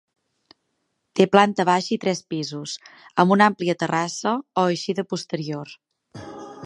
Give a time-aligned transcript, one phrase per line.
[1.19, 2.73] Té planta baixa i tres pisos,
[3.25, 5.77] amb una àmplia terrassa o eixida posterior.